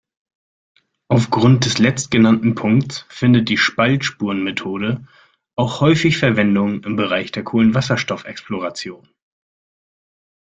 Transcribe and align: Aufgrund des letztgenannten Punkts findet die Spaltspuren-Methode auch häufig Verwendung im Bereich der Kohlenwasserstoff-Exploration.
Aufgrund 1.09 1.65
des 1.65 1.77
letztgenannten 1.77 2.55
Punkts 2.55 3.05
findet 3.07 3.49
die 3.49 3.57
Spaltspuren-Methode 3.57 5.07
auch 5.55 5.79
häufig 5.79 6.17
Verwendung 6.17 6.83
im 6.83 6.95
Bereich 6.95 7.31
der 7.31 7.43
Kohlenwasserstoff-Exploration. 7.43 9.07